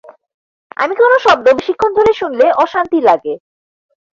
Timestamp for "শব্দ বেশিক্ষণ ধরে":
1.25-2.11